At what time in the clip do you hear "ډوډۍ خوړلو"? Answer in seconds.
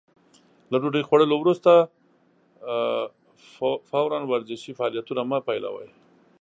0.81-1.35